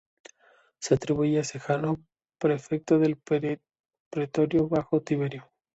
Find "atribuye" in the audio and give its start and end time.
0.95-1.37